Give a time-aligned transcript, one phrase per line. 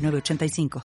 [0.00, 0.89] 8985.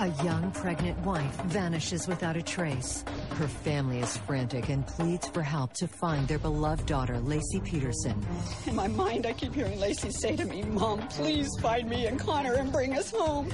[0.00, 3.04] A young pregnant wife vanishes without a trace.
[3.30, 8.24] Her family is frantic and pleads for help to find their beloved daughter, Laci Peterson.
[8.68, 12.16] In my mind, I keep hearing Laci say to me, Mom, please find me and
[12.16, 13.50] Conner and bring us home.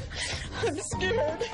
[0.66, 1.44] I'm scared.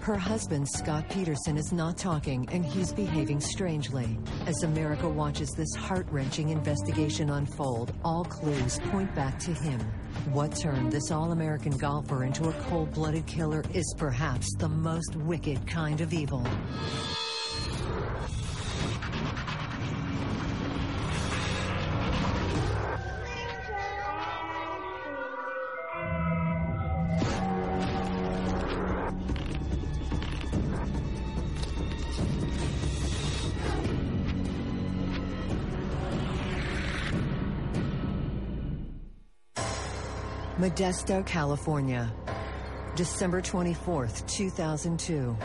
[0.00, 4.18] Her husband, Scott Peterson, is not talking and he's behaving strangely.
[4.46, 9.80] As America watches this heart wrenching investigation unfold, all clues point back to him.
[10.32, 15.14] What turned this all American golfer into a cold blooded killer is perhaps the most
[15.16, 16.44] wicked kind of evil.
[40.64, 42.10] Modesto, California,
[42.96, 45.36] December 24th, 2002.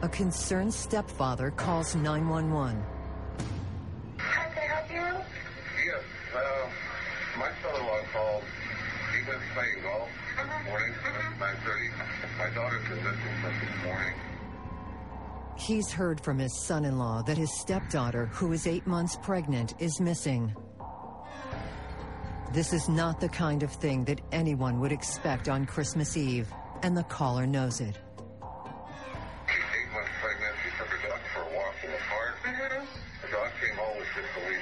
[0.00, 2.82] A concerned stepfather calls 911.
[4.16, 5.24] How can I help you?
[5.84, 6.02] Yes,
[6.34, 6.70] uh,
[7.38, 8.44] my son-in-law called.
[9.14, 12.38] He was playing golf this morning at 9.30.
[12.38, 14.14] My daughter's been missing since this morning.
[15.58, 20.56] He's heard from his son-in-law that his stepdaughter, who is eight months pregnant, is missing.
[22.52, 26.94] This is not the kind of thing that anyone would expect on Christmas Eve, and
[26.94, 27.98] the caller knows it.
[29.48, 30.54] She's eight months pregnant.
[30.76, 32.34] Took her dog for a walk in the park.
[32.44, 32.84] Mm-hmm.
[33.24, 34.60] The dog came home with just a leash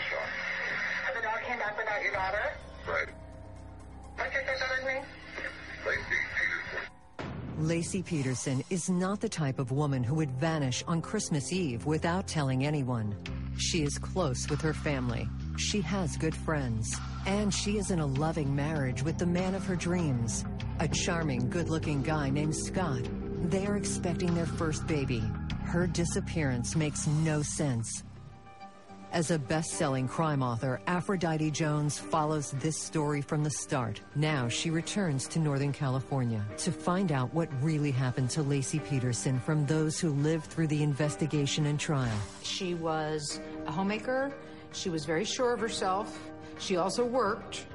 [1.16, 2.52] the dog came back without your daughter?
[2.86, 3.08] Right.
[4.14, 5.02] What's your stepdaughter's name?
[5.84, 6.04] Laci
[6.38, 7.66] Peterson.
[7.66, 12.28] Laci Peterson is not the type of woman who would vanish on Christmas Eve without
[12.28, 13.16] telling anyone.
[13.58, 15.28] She is close with her family.
[15.56, 16.96] She has good friends.
[17.26, 20.44] And she is in a loving marriage with the man of her dreams,
[20.78, 23.02] a charming, good looking guy named Scott.
[23.44, 25.22] They are expecting their first baby.
[25.64, 28.02] Her disappearance makes no sense.
[29.12, 34.00] As a best selling crime author, Aphrodite Jones follows this story from the start.
[34.14, 39.40] Now she returns to Northern California to find out what really happened to Laci Peterson
[39.40, 42.16] from those who lived through the investigation and trial.
[42.44, 44.32] She was a homemaker.
[44.72, 46.16] She was very sure of herself.
[46.60, 47.66] She also worked.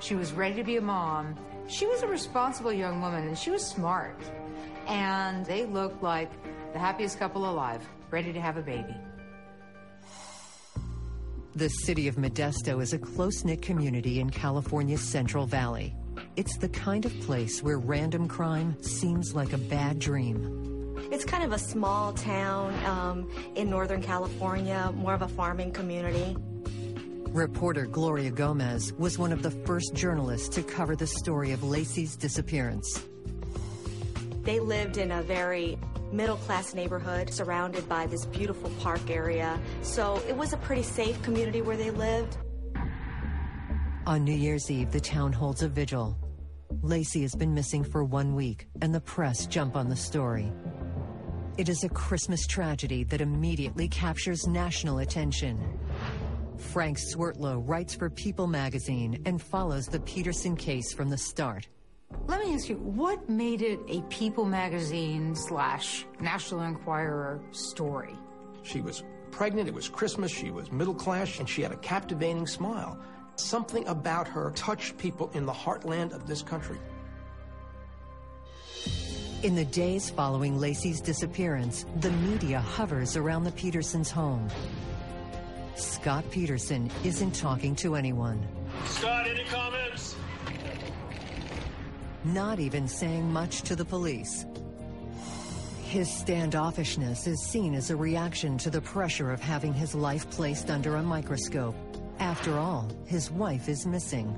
[0.00, 1.36] She was ready to be a mom.
[1.68, 4.20] She was a responsible young woman and she was smart.
[4.88, 6.30] And they looked like
[6.72, 8.96] the happiest couple alive, ready to have a baby.
[11.54, 15.94] The city of Modesto is a close knit community in California's Central Valley.
[16.34, 20.96] It's the kind of place where random crime seems like a bad dream.
[21.12, 26.36] It's kind of a small town um, in Northern California, more of a farming community.
[27.32, 32.14] Reporter Gloria Gomez was one of the first journalists to cover the story of Laci's
[32.14, 33.04] disappearance.
[34.42, 35.78] They lived in a very
[36.12, 39.58] middle class neighborhood surrounded by this beautiful park area.
[39.80, 42.36] So it was a pretty safe community where they lived.
[44.06, 46.18] On New Year's Eve, the town holds a vigil.
[46.82, 50.52] Laci has been missing for one week, and the press jump on the story.
[51.56, 55.78] It is a Christmas tragedy that immediately captures national attention.
[56.62, 61.68] Frank Swertlow writes for People magazine and follows the Peterson case from the start.
[62.26, 68.16] Let me ask you, what made it a People magazine slash National Enquirer story?
[68.62, 72.46] She was pregnant, it was Christmas, she was middle class, and she had a captivating
[72.46, 72.98] smile.
[73.36, 76.78] Something about her touched people in the heartland of this country.
[79.42, 84.48] In the days following Laci's disappearance, the media hovers around the Petersons' home.
[85.76, 88.46] Scott Peterson isn't talking to anyone.
[88.84, 90.16] Scott, any comments?
[92.24, 94.46] Not even saying much to the police.
[95.82, 100.70] His standoffishness is seen as a reaction to the pressure of having his life placed
[100.70, 101.74] under a microscope.
[102.18, 104.34] After all, his wife is missing.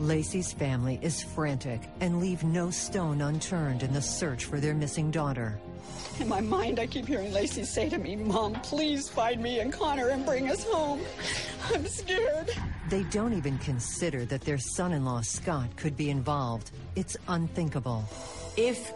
[0.00, 5.10] Laci's family is frantic and leave no stone unturned in the search for their missing
[5.10, 5.60] daughter.
[6.20, 9.72] In my mind, I keep hearing Laci say to me, Mom, please find me and
[9.72, 11.00] Conner and bring us home.
[11.72, 12.50] I'm scared.
[12.88, 16.70] They don't even consider that their son in law, Scott, could be involved.
[16.96, 18.04] It's unthinkable.
[18.56, 18.92] If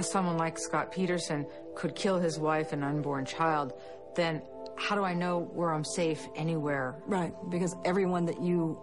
[0.00, 1.46] someone like Scott Peterson
[1.76, 3.72] could kill his wife and unborn child,
[4.16, 4.42] then
[4.76, 6.96] how do I know where I'm safe anywhere?
[7.06, 8.80] Right, because everyone that you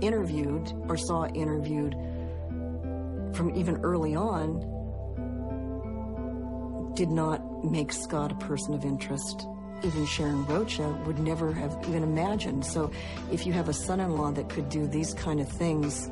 [0.00, 1.94] interviewed or saw interviewed
[3.34, 4.60] from even early on
[6.94, 9.46] did not make Scott a person of interest.
[9.82, 12.66] Even Sharon Rocha would never have even imagined.
[12.66, 12.90] So
[13.32, 16.10] if you have a son-in-law that could do these kind of things,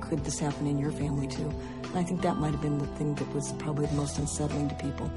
[0.00, 1.52] could this happen in your family too?
[1.84, 4.68] And I think that might have been the thing that was probably the most unsettling
[4.68, 5.10] to people.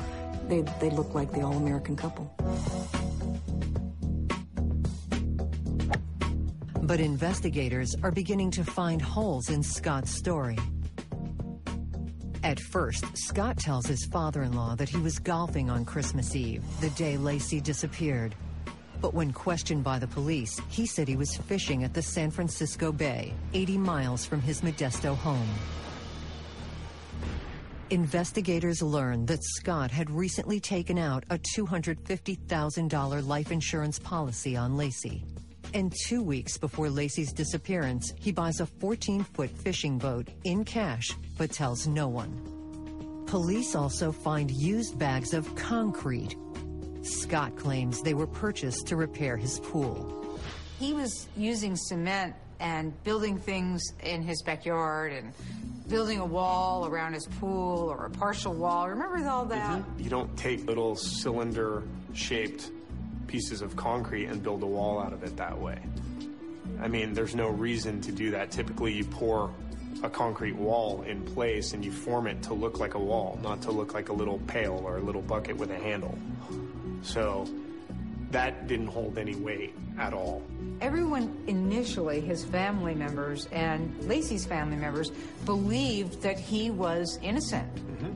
[0.48, 2.34] They, they look like the all-American couple.
[6.84, 10.58] But investigators are beginning to find holes in Scott's story.
[12.48, 17.18] At first, Scott tells his father-in-law that he was golfing on Christmas Eve, the day
[17.18, 18.34] Laci disappeared.
[19.02, 22.94] But when questioned by the police, he said he was fishing at the San Francisco
[22.94, 25.50] Bay, 80 miles from his Modesto home.
[27.90, 35.22] Investigators learned that Scott had recently taken out a $250,000 life insurance policy on Laci.
[35.74, 41.12] And two weeks before Laci's disappearance, he buys a 14 foot fishing boat in cash,
[41.38, 43.24] but tells no one.
[43.28, 46.36] Police also find used bags of concrete.
[47.02, 50.40] Scott claims they were purchased to repair his pool.
[50.80, 55.34] He was using cement and building things in his backyard and
[55.88, 58.90] building a wall around his pool or a partial wall.
[58.90, 59.80] Remember all that?
[59.80, 60.04] Mm-hmm.
[60.04, 62.72] You don't take little cylinder shaped
[63.28, 65.80] pieces of concrete and build a wall out of it that way.
[66.82, 68.52] I mean, there's no reason to do that.
[68.52, 69.54] Typically, you pour
[70.04, 73.62] a concrete wall in place and you form it to look like a wall, not
[73.64, 76.18] to look like a little pail or a little bucket with a handle.
[77.02, 77.48] So
[78.32, 80.44] that didn't hold any weight at all.
[80.82, 85.12] Everyone initially, his family members and Laci's family members,
[85.46, 87.74] believed that he was innocent.
[87.76, 88.12] Mm-hmm.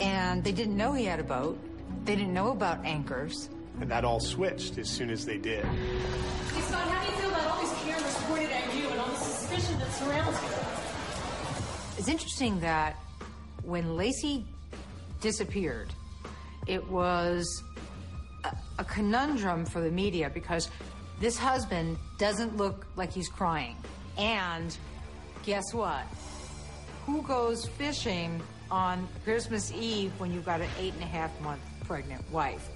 [0.00, 1.60] And they didn't know he had a boat.
[2.04, 3.48] They didn't know about anchors.
[3.82, 5.64] And that all switched as soon as they did.
[5.64, 9.08] Hey, Scott, how do you feel about all these cameras pointed at you and all
[9.08, 11.98] the suspicion that surrounds you?
[11.98, 12.94] It's interesting that
[13.64, 14.44] when Laci
[15.20, 15.92] disappeared,
[16.68, 17.64] it was
[18.44, 20.70] a, a conundrum for the media because
[21.18, 23.74] this husband doesn't look like he's crying.
[24.16, 24.78] And
[25.42, 26.04] guess what?
[27.06, 28.40] Who goes fishing
[28.70, 32.68] on Christmas Eve when you've got an eight and a half month pregnant wife?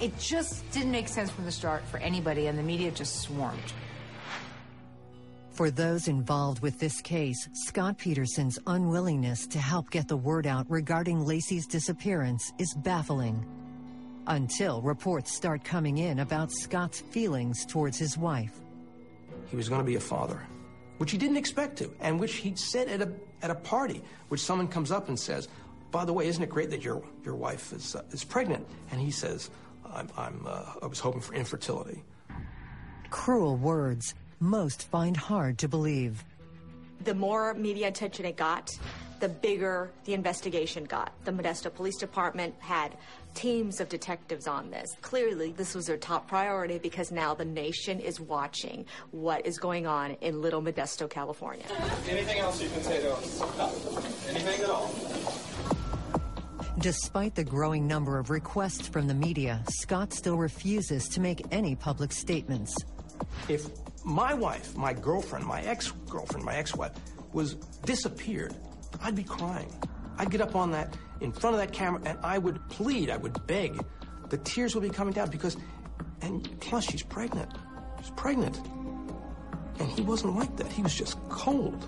[0.00, 3.72] It just didn't make sense from the start for anybody, and the media just swarmed.
[5.52, 10.66] For those involved with this case, Scott Peterson's unwillingness to help get the word out
[10.70, 13.44] regarding Laci's disappearance is baffling.
[14.26, 18.60] Until reports start coming in about Scott's feelings towards his wife.
[19.50, 20.40] He was going to be a father,
[20.98, 23.12] which he didn't expect to, and which he'd said at a,
[23.42, 25.48] at a party, which someone comes up and says,
[25.90, 28.66] by the way, isn't it great that your, your wife is, uh, is pregnant?
[28.90, 29.50] And he says,
[29.92, 32.02] I'm, I'm, uh, I was hoping for infertility.
[33.10, 36.24] Cruel words most find hard to believe.
[37.04, 38.70] The more media attention it got,
[39.20, 41.12] the bigger the investigation got.
[41.24, 42.96] The Modesto Police Department had
[43.34, 44.96] teams of detectives on this.
[45.00, 49.86] Clearly, this was their top priority because now the nation is watching what is going
[49.86, 51.64] on in Little Modesto, California.
[52.08, 54.28] Anything else you can say to us?
[54.28, 54.92] Anything at all?
[56.78, 61.76] Despite the growing number of requests from the media, Scott still refuses to make any
[61.76, 62.74] public statements.
[63.48, 63.68] If
[64.04, 66.92] my wife, my girlfriend, my ex-girlfriend, my ex-wife
[67.32, 68.54] was disappeared,
[69.02, 69.70] I'd be crying.
[70.18, 73.18] I'd get up on that, in front of that camera, and I would plead, I
[73.18, 73.78] would beg.
[74.30, 75.56] The tears would be coming down because,
[76.22, 77.50] and plus she's pregnant.
[78.00, 78.58] She's pregnant.
[79.78, 80.72] And he wasn't like that.
[80.72, 81.86] He was just cold.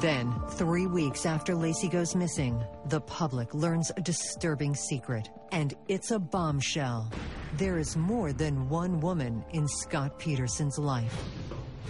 [0.00, 5.28] Then, three weeks after Laci goes missing, the public learns a disturbing secret.
[5.50, 7.10] And it's a bombshell.
[7.56, 11.24] There is more than one woman in Scott Peterson's life.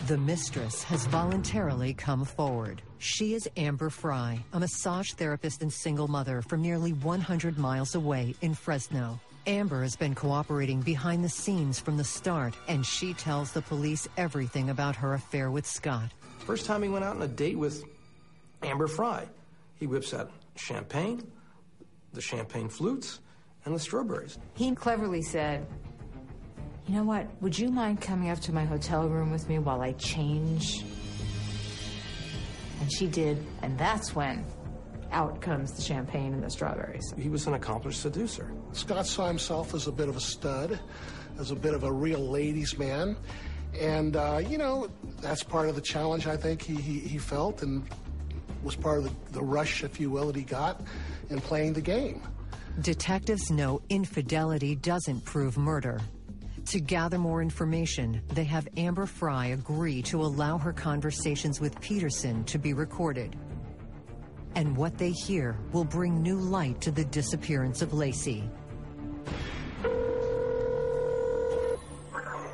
[0.07, 2.81] The mistress has voluntarily come forward.
[2.97, 8.35] She is Amber Frey, a massage therapist and single mother from nearly 100 miles away
[8.41, 9.21] in Fresno.
[9.47, 14.09] Amber has been cooperating behind the scenes from the start, and she tells the police
[14.17, 16.13] everything about her affair with Scott.
[16.49, 17.85] First time he went out on a date with
[18.63, 19.29] Amber Frey,
[19.75, 21.31] he whips out champagne,
[22.15, 23.21] the champagne flutes,
[23.67, 24.39] and the strawberries.
[24.55, 25.67] He cleverly said,
[26.87, 27.27] You know what?
[27.43, 30.85] Would you mind coming up to my hotel room with me while I change?
[32.81, 34.43] And she did, and that's when
[35.13, 37.13] out comes the champagne and the strawberries.
[37.19, 38.51] He was an accomplished seducer.
[38.73, 40.81] Scott saw himself as a bit of a stud,
[41.39, 43.19] as a bit of a real ladies' man.
[43.81, 44.89] And, uh, you know,
[45.21, 47.85] that's part of the challenge I think he, he, he felt and
[48.63, 50.81] was part of the, the rush, if you will, that he got
[51.31, 52.23] in playing the game.
[52.81, 56.01] Detectives know infidelity doesn't prove murder.
[56.67, 62.45] To gather more information, they have Amber Frey agree to allow her conversations with Peterson
[62.45, 63.37] to be recorded.
[64.55, 68.49] And what they hear will bring new light to the disappearance of Laci.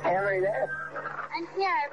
[0.03, 0.84] Amber, you there?
[1.35, 1.89] I'm here.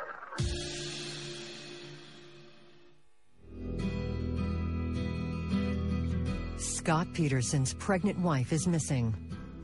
[6.58, 9.14] Scott Peterson's pregnant wife is missing.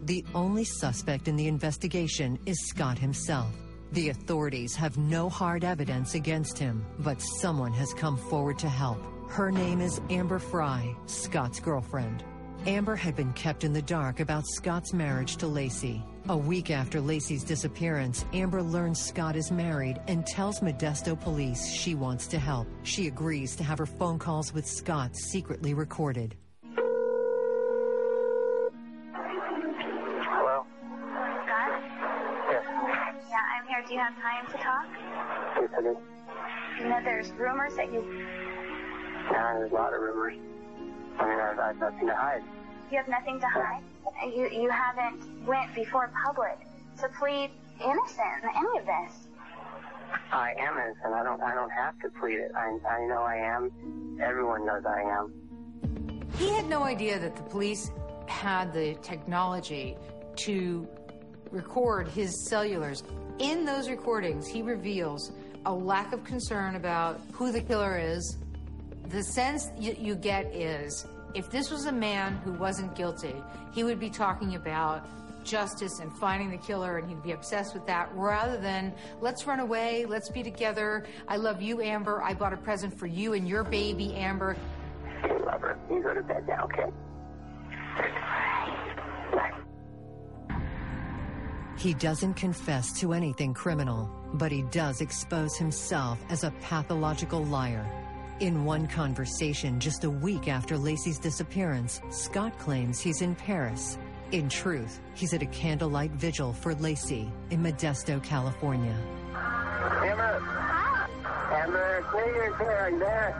[0.04, 3.52] The only suspect in the investigation is Scott himself.
[3.92, 8.98] The authorities have no hard evidence against him, but someone has come forward to help.
[9.28, 12.24] Her name is Amber Frey, Scott's girlfriend.
[12.66, 16.02] Amber had been kept in the dark about Scott's marriage to Laci.
[16.30, 21.94] A week after Laci's disappearance, Amber learns Scott is married and tells Modesto police she
[21.94, 22.68] wants to help.
[22.82, 26.36] She agrees to have her phone calls with Scott secretly recorded.
[30.30, 30.66] Hello?
[31.46, 31.82] Scott?
[32.50, 32.64] Yes.
[33.30, 33.82] Yeah, I'm here.
[33.88, 34.86] Do you have time to talk?
[35.56, 35.96] Yes, I do.
[36.78, 38.04] You know, there's rumors that you
[39.32, 40.34] Yeah, there's a lot of rumors.
[41.18, 42.42] I mean, I've, I've nothing to hide.
[42.90, 43.82] You have nothing to hide.
[44.24, 46.58] You you haven't went before public
[47.00, 49.28] to plead innocent in any of this.
[50.32, 51.14] I am innocent.
[51.14, 51.42] I don't.
[51.42, 52.52] I don't have to plead it.
[52.56, 54.18] I, I know I am.
[54.22, 55.32] Everyone knows I am.
[56.36, 57.90] He had no idea that the police
[58.26, 59.96] had the technology
[60.36, 60.86] to
[61.50, 63.02] record his cellulars.
[63.38, 65.32] In those recordings, he reveals
[65.66, 68.38] a lack of concern about who the killer is.
[69.08, 73.34] The sense you, you get is if this was a man who wasn't guilty,
[73.72, 75.06] he would be talking about
[75.44, 79.60] justice and finding the killer and he'd be obsessed with that rather than let's run
[79.60, 81.06] away, let's be together.
[81.26, 82.22] I love you, Amber.
[82.22, 84.56] I bought a present for you and your baby, Amber.
[85.24, 85.78] You love her.
[85.90, 86.90] You go to bed now, okay?
[91.78, 97.86] He doesn't confess to anything criminal, but he does expose himself as a pathological liar.
[98.40, 103.98] In one conversation just a week after Laci's disappearance, Scott claims he's in Paris.
[104.30, 108.96] In truth, he's at a candlelight vigil for Laci in Modesto, California.
[109.34, 110.40] Amber.
[111.50, 112.70] Amber, it's New Year's here.
[112.70, 113.32] Are you there?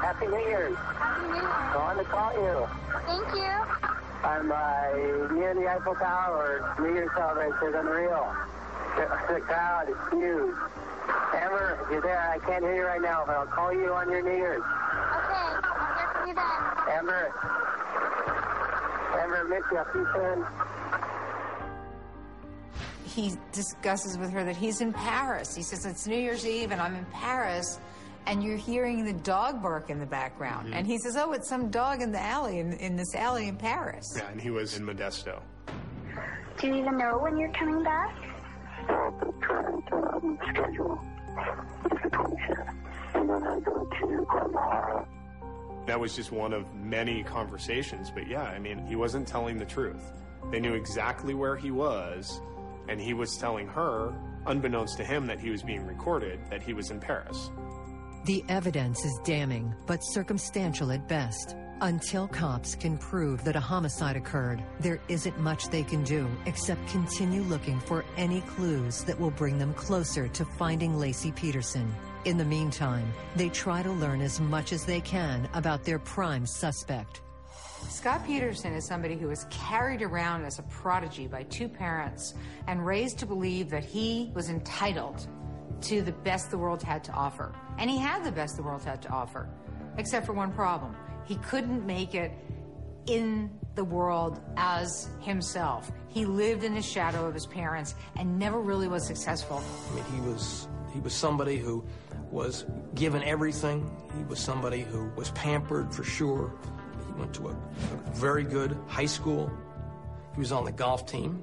[0.00, 0.76] Happy New Year's.
[0.76, 1.48] Happy New Year.
[1.48, 2.68] I wanted to call you.
[3.04, 3.52] Thank you.
[4.24, 6.74] I'm uh, near the Eiffel Tower.
[6.80, 8.34] New Year's celebration is unreal.
[8.96, 10.56] The, the crowd is huge.
[11.52, 14.10] Amber, if you're there, I can't hear you right now, but I'll call you on
[14.10, 14.62] your New Year's.
[14.62, 14.66] Okay,
[15.62, 16.44] I'll hear from you then.
[16.96, 17.32] Amber.
[19.20, 19.78] Amber, miss you.
[19.78, 20.46] I'll see you soon.
[23.04, 25.54] he discusses with her that he's in Paris.
[25.54, 27.78] He says it's New Year's Eve and I'm in Paris,
[28.26, 30.68] and you're hearing the dog bark in the background.
[30.72, 30.76] Mhm.
[30.76, 33.58] And he says, "Oh, it's some dog in the alley in, in this alley in
[33.58, 35.42] Paris." Yeah, and he was in Modesto.
[36.58, 38.14] Do you even know when you're coming back?
[38.88, 40.98] the current um, schedule
[41.38, 42.74] is the 25th.
[43.14, 45.06] And then I go to Guadalajara.
[45.86, 49.64] That was just one of many conversations, but yeah, I mean, he wasn't telling the
[49.64, 50.12] truth.
[50.50, 52.40] They knew exactly where he was,
[52.88, 54.14] and he was telling her,
[54.46, 57.50] unbeknownst to him that he was being recorded, that he was in Paris.
[58.24, 61.56] The evidence is damning, but circumstantial at best.
[61.82, 66.86] Until cops can prove that a homicide occurred, there isn't much they can do except
[66.86, 71.92] continue looking for any clues that will bring them closer to finding Laci Peterson.
[72.24, 76.46] In the meantime, they try to learn as much as they can about their prime
[76.46, 77.20] suspect.
[77.88, 82.34] Scott Peterson is somebody who was carried around as a prodigy by two parents
[82.68, 85.26] and raised to believe that he was entitled
[85.80, 87.52] to the best the world had to offer.
[87.78, 89.48] And he had the best the world had to offer,
[89.98, 90.94] except for one problem.
[91.24, 92.32] He couldn't make it
[93.06, 95.90] in the world as himself.
[96.08, 99.62] He lived in the shadow of his parents and never really was successful.
[99.90, 101.84] I mean, he was he was somebody who
[102.30, 103.90] was given everything.
[104.16, 106.52] He was somebody who was pampered for sure.
[107.06, 109.50] He went to a, a very good high school.
[110.34, 111.42] He was on the golf team,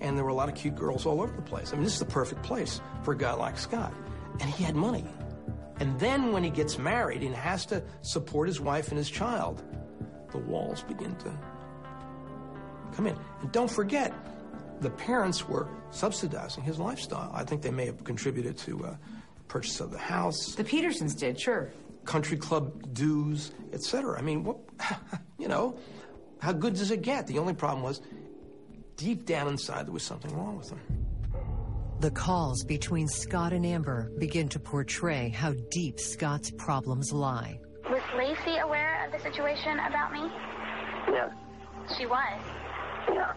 [0.00, 1.72] and there were a lot of cute girls all over the place.
[1.72, 3.92] I mean, this is the perfect place for a guy like Scott.
[4.40, 5.04] And he had money.
[5.80, 9.62] And then when he gets married and has to support his wife and his child,
[10.30, 11.32] the walls begin to
[12.94, 13.16] come in.
[13.40, 14.12] And don't forget,
[14.80, 17.30] the parents were subsidizing his lifestyle.
[17.34, 18.90] I think they may have contributed to uh,
[19.36, 20.54] the purchase of the house.
[20.54, 21.72] The Petersons did, sure.
[22.04, 24.18] country club dues, etc.
[24.18, 24.58] I mean, what,
[25.38, 25.78] you know,
[26.40, 27.26] how good does it get?
[27.26, 28.00] The only problem was
[28.96, 30.80] deep down inside there was something wrong with him.
[32.00, 37.60] The calls between Scott and Amber begin to portray how deep Scott's problems lie.
[37.90, 40.20] Was Laci aware of the situation about me?
[41.12, 41.28] Yeah.
[41.98, 42.40] She was.
[43.06, 43.34] Yeah.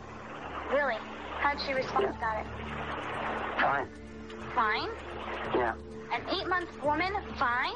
[0.71, 0.95] Really?
[1.41, 2.47] How'd she respond about it?
[3.59, 3.89] Fine.
[4.55, 4.89] Fine?
[5.53, 5.73] Yeah.
[6.13, 7.75] An eight month woman, fine?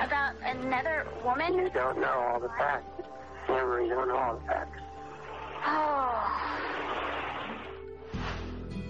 [0.00, 1.52] About another woman?
[1.58, 3.06] You don't know all the facts.
[3.50, 4.80] Amber, you don't know all the facts.
[5.66, 6.99] Oh.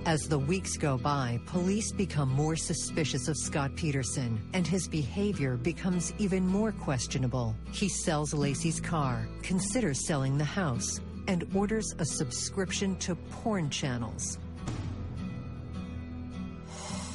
[0.07, 5.59] As the weeks go by, police become more suspicious of Scott Peterson, and his behavior
[5.59, 7.55] becomes even more questionable.
[7.71, 14.39] He sells Laci's car, considers selling the house, and orders a subscription to porn channels.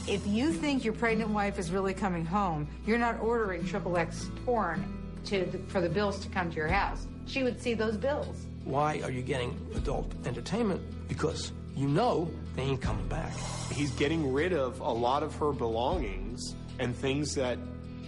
[0.07, 4.29] If you think your pregnant wife is really coming home, you're not ordering triple X
[4.45, 4.85] porn
[5.25, 7.07] to for the bills to come to your house.
[7.25, 8.45] She would see those bills.
[8.63, 10.81] Why are you getting adult entertainment?
[11.07, 13.33] Because you know they ain't coming back.
[13.71, 17.57] He's getting rid of a lot of her belongings and things that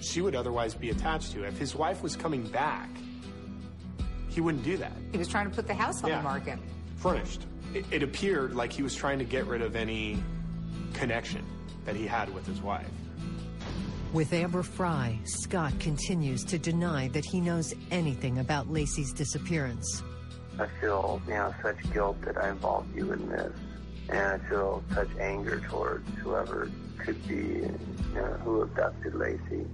[0.01, 1.43] she would otherwise be attached to.
[1.43, 2.89] If his wife was coming back,
[4.29, 4.93] he wouldn't do that.
[5.11, 6.17] He was trying to put the house on Yeah.
[6.17, 6.59] the market.
[6.97, 7.41] Furnished.
[7.73, 10.21] It, it appeared like he was trying to get rid of any
[10.93, 11.43] connection
[11.85, 12.87] that he had with his wife.
[14.13, 20.01] With Amber Frey, Scott continues to deny that he knows anything about Laci's disappearance.
[20.59, 23.53] I feel, you know, such guilt that I involved you in this.
[24.09, 27.79] And I feel such anger towards whoever could be, you
[28.15, 29.67] know, who abducted Laci.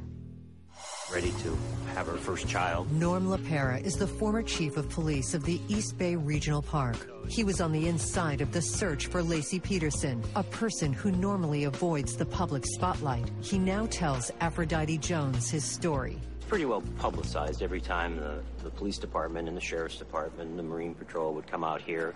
[1.14, 1.58] Ready to
[1.94, 2.92] have her first child.
[2.92, 6.98] Norm LaPera is the former chief of police of the East Bay Regional Park.
[7.28, 11.66] He was on the inside of the search for Laci Peterson, a person who normally
[11.66, 13.30] avoids the public spotlight.
[13.42, 16.18] He now tells Aphrodite Jones his story.
[16.54, 20.62] Pretty well publicized every time the, the police department and the sheriff's department and the
[20.62, 22.14] Marine Patrol would come out here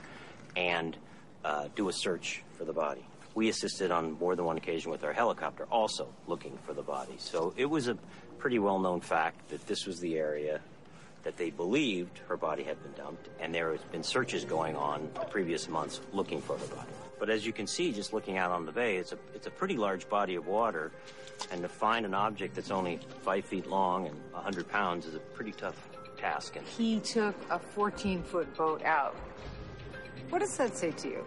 [0.56, 0.96] and
[1.44, 3.04] uh, do a search for the body.
[3.34, 7.16] We assisted on more than one occasion with our helicopter, also looking for the body.
[7.18, 7.98] So it was a
[8.38, 10.62] pretty well known fact that this was the area
[11.24, 15.10] that they believed her body had been dumped, and there has been searches going on
[15.16, 16.92] the previous months looking for her body.
[17.20, 19.52] But as you can see, just looking out on the bay, it's a it's a
[19.52, 20.92] pretty large body of water,
[21.52, 25.20] and to find an object that's only five feet long and 100 pounds is a
[25.20, 26.56] pretty tough task.
[26.56, 29.16] And He took a 14 foot boat out.
[30.30, 31.26] What does that say to you?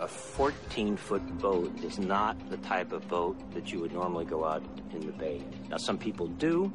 [0.00, 4.46] a 14 foot boat is not the type of boat that you would normally go
[4.46, 4.62] out
[4.94, 5.42] in the bay.
[5.68, 6.72] Now, some people do,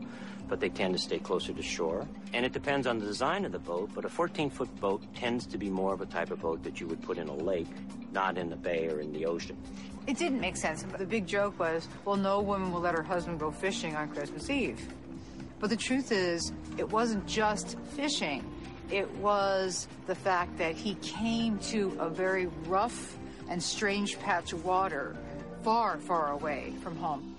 [0.48, 2.08] but they tend to stay closer to shore.
[2.34, 5.46] And it depends on the design of the boat, but a 14 foot boat tends
[5.48, 7.68] to be more of a type of boat that you would put in a lake,
[8.12, 9.58] not in the bay or in the ocean.
[10.08, 10.84] It didn't make sense.
[10.84, 14.50] The big joke was, well, no woman will let her husband go fishing on Christmas
[14.50, 14.88] Eve.
[15.60, 18.44] But the truth is, it wasn't just fishing.
[18.92, 23.18] It was the fact that he came to a very rough
[23.50, 25.16] and strange patch of water
[25.64, 27.36] far, far away from home.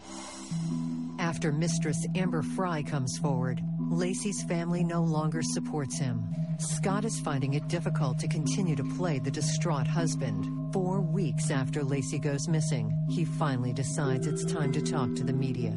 [1.27, 3.61] After Mistress Amber Frey comes forward,
[3.91, 6.25] Laci's family no longer supports him.
[6.61, 10.73] Scott is finding it difficult to continue to play the distraught husband.
[10.73, 15.33] Four weeks after Laci goes missing, he finally decides it's time to talk to the
[15.33, 15.77] media.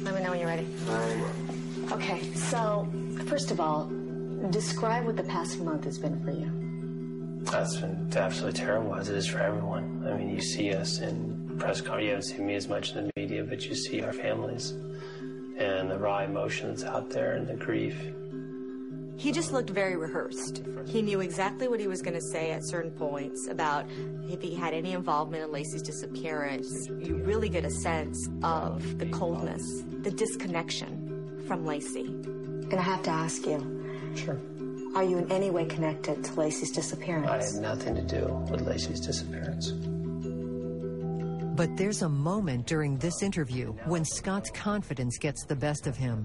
[0.00, 0.66] Let me know when you're ready.
[1.92, 2.88] Okay, so
[3.26, 3.90] first of all,
[4.48, 7.44] describe what the past month has been for you.
[7.44, 10.02] That's been absolutely terrible, as it is for everyone.
[10.10, 12.04] I mean, you see us in press conference.
[12.04, 14.72] You haven't seen me as much in the media, but you see our families
[15.58, 17.96] and the raw emotions out there and the grief.
[19.16, 20.62] He just looked very rehearsed.
[20.86, 23.84] He knew exactly what he was going to say at certain points about
[24.28, 26.88] if he had any involvement in Laci's disappearance.
[27.00, 32.06] You really get a sense of the coldness, the disconnection from Laci.
[32.70, 33.58] And I have to ask you.
[34.14, 34.38] Sure.
[34.94, 37.28] Are you in any way connected to Laci's disappearance?
[37.28, 39.72] I had nothing to do with Laci's disappearance.
[41.58, 46.24] But there's a moment during this interview when Scott's confidence gets the best of him.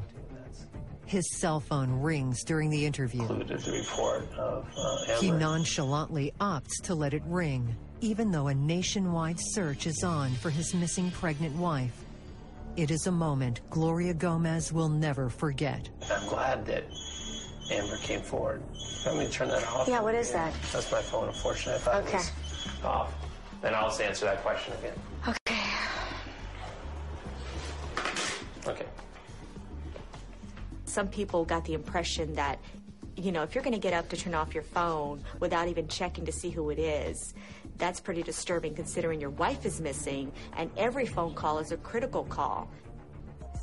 [1.08, 3.22] His cell phone rings during the interview.
[3.22, 8.54] Included the report of uh, He nonchalantly opts to let it ring, even though a
[8.54, 12.06] nationwide search is on for his missing pregnant wife.
[12.76, 15.89] It is a moment Gloria Gomez will never forget.
[16.12, 16.84] I'm glad that
[17.72, 18.62] Amber came forward.
[19.08, 19.88] Let me turn that off.
[19.88, 20.54] Yeah, what is that?
[20.72, 21.74] That's my phone, unfortunately.
[21.74, 22.32] I thought it was
[22.84, 23.23] off.
[23.63, 24.93] Then I'll answer that question again.
[25.26, 25.63] Okay.
[28.67, 28.86] Okay.
[30.84, 32.60] Some people got the impression that,
[33.15, 35.88] you know, if you're going to get up to turn off your phone without even
[35.88, 37.34] checking to see who it is,
[37.78, 42.26] that's pretty disturbing considering your wife is missing and every phone call is a critical
[42.26, 42.69] call.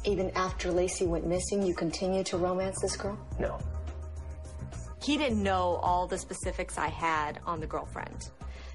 [0.07, 3.19] Even after Laci went missing, you continued to romance this girl?
[3.39, 3.59] No.
[5.03, 8.31] He didn't know all the specifics I had on the girlfriend.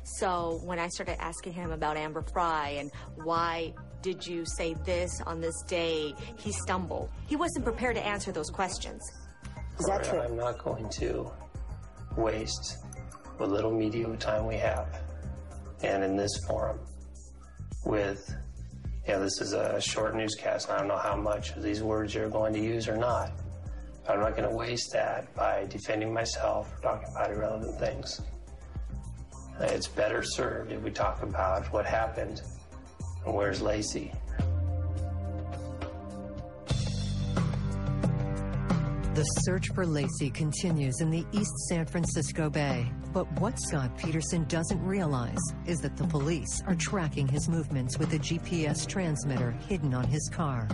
[0.06, 2.92] So when I started asking him about Amber Frey and
[3.24, 7.10] why did you say this on this day, he stumbled.
[7.26, 9.02] He wasn't prepared to answer those questions.
[9.80, 10.22] Is that true?
[10.22, 11.32] I'm not going to
[12.16, 12.78] waste
[13.38, 15.02] what little media time we have,
[15.84, 16.80] and in this forum,
[17.84, 18.34] with,
[19.08, 21.82] you know, this is a short newscast, and I don't know how much of these
[21.82, 23.32] words you're going to use or not.
[24.06, 28.22] But I'm not going to waste that by defending myself or talking about irrelevant things.
[29.60, 32.42] It's better served if we talk about what happened
[33.26, 34.14] and where's Laci.
[39.16, 42.92] The search for Laci continues in the East San Francisco Bay.
[43.14, 48.12] But what Scott Peterson doesn't realize is that the police are tracking his movements with
[48.12, 50.68] a GPS transmitter hidden on his car.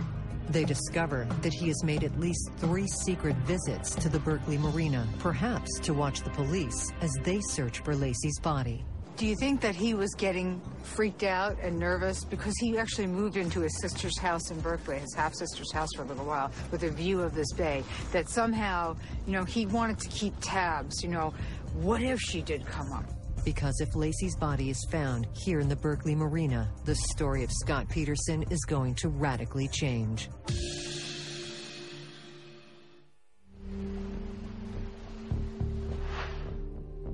[0.48, 5.06] They discover that he has made at least three secret visits to the Berkeley Marina,
[5.18, 8.84] perhaps to watch the police as they search for Laci's body.
[9.16, 13.36] Do you think that he was getting freaked out and nervous because he actually moved
[13.36, 16.82] into his sister's house in Berkeley, his half sister's house for a little while, with
[16.82, 17.84] a view of this bay?
[18.12, 21.02] That somehow, you know, he wanted to keep tabs.
[21.02, 21.34] You know,
[21.74, 23.04] what if she did come up?
[23.44, 27.88] Because if Laci's body is found here in the Berkeley Marina, the story of Scott
[27.88, 30.28] Peterson is going to radically change.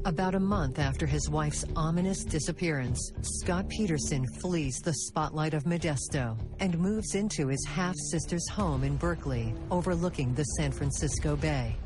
[0.05, 6.39] About a month after his wife's ominous disappearance, Scott Peterson flees the spotlight of Modesto
[6.61, 11.77] and moves into his half sister's home in Berkeley, overlooking the San Francisco Bay.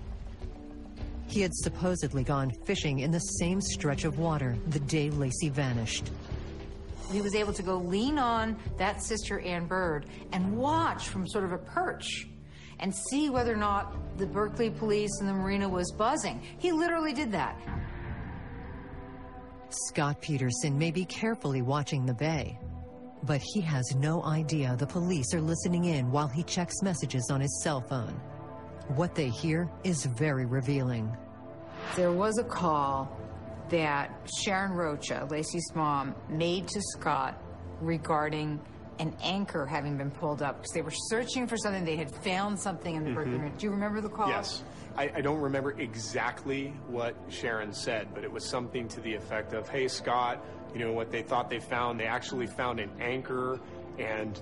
[1.32, 6.10] He had supposedly gone fishing in the same stretch of water the day Laci vanished.
[7.10, 11.44] He was able to go lean on that sister Anne Bird and watch from sort
[11.44, 12.28] of a perch
[12.80, 16.42] and see whether or not the Berkeley police and the marina was buzzing.
[16.58, 17.58] He literally did that.
[19.70, 22.58] Scott Peterson may be carefully watching the bay,
[23.22, 27.40] but he has no idea the police are listening in while he checks messages on
[27.40, 28.20] his cell phone.
[28.88, 31.16] What they hear is very revealing.
[31.96, 33.18] There was a call
[33.68, 34.11] that
[34.42, 37.40] Sharon Rocha, Laci's mom, made to Scott
[37.81, 38.61] regarding
[38.98, 41.85] an anchor having been pulled up because they were searching for something.
[41.85, 43.48] They had found something in the Berkeley Marina.
[43.48, 43.59] Mm-hmm.
[43.59, 44.28] Do you remember the call?
[44.28, 44.62] Yes.
[44.96, 49.55] I, I don't remember exactly what Sharon said, but it was something to the effect
[49.55, 53.59] of, hey, Scott, you know, what they thought they found, they actually found an anchor,
[53.98, 54.40] and,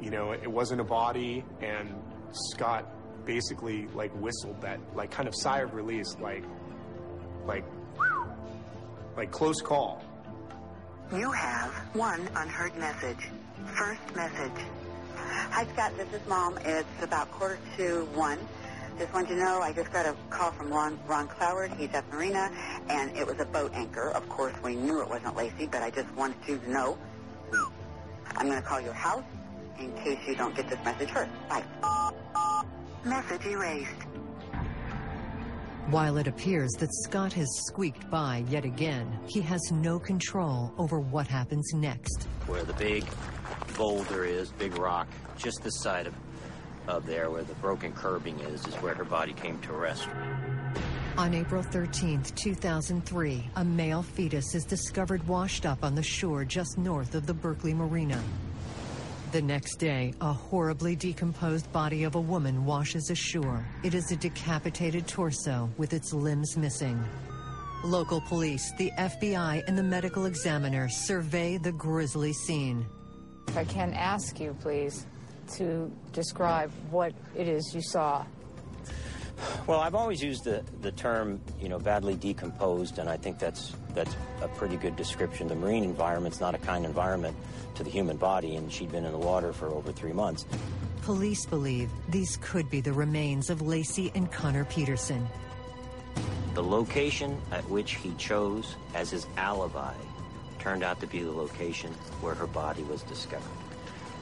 [0.00, 1.94] you know, it wasn't a body, and
[2.32, 2.90] Scott
[3.24, 6.44] basically, like, whistled that, like, kind of sigh of release, like,
[7.46, 7.64] like,
[9.16, 10.02] like, close call.
[11.14, 13.28] You have one unheard message.
[13.76, 14.64] First message.
[15.16, 15.96] Hi, Scott.
[15.96, 16.58] This is Mom.
[16.64, 18.38] It's about quarter to one.
[18.98, 21.76] Just wanted to know I just got a call from Ron, Ron Cloward.
[21.76, 22.50] He's at Marina,
[22.88, 24.10] and it was a boat anchor.
[24.10, 26.98] Of course, we knew it wasn't Laci, but I just wanted you to know.
[28.36, 29.24] I'm going to call your house
[29.78, 31.30] in case you don't get this message first.
[31.48, 31.64] Bye.
[33.04, 33.90] Message erased.
[35.90, 40.98] While it appears that Scott has squeaked by yet again, he has no control over
[40.98, 42.24] what happens next.
[42.46, 43.04] Where the big
[43.76, 46.14] boulder is, big rock, just this side of,
[46.88, 50.08] of there where the broken curbing is, is where her body came to rest.
[51.18, 56.78] On April 13, 2003, a male fetus is discovered washed up on the shore just
[56.78, 58.20] north of the Berkeley Marina.
[59.34, 63.66] The next day, a horribly decomposed body of a woman washes ashore.
[63.82, 67.02] It is a decapitated torso with its limbs missing.
[67.82, 72.86] Local police, the FBI, and the medical examiner survey the grisly scene.
[73.48, 75.04] If I can ask you, please,
[75.56, 78.24] to describe what it is you saw.
[79.66, 83.74] Well, I've always used the, the term, you know, badly decomposed, and I think that's
[83.94, 85.48] that's a pretty good description.
[85.48, 87.36] The marine environment's not a kind environment
[87.76, 90.46] to the human body, and she'd been in the water for over three months.
[91.02, 95.26] Police believe these could be the remains of Laci and Conner Peterson.
[96.54, 99.94] The location at which he chose as his alibi
[100.58, 103.44] turned out to be the location where her body was discovered.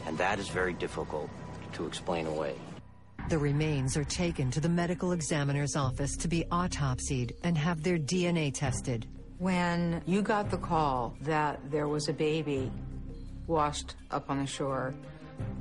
[0.07, 1.31] And that is very difficult
[1.75, 2.57] to explain away.
[3.29, 7.97] The remains are taken to the medical examiner's office to be autopsied and have their
[7.97, 9.07] DNA tested.
[9.43, 12.71] When you got the call that there was a baby
[13.49, 14.95] washed up on the shore,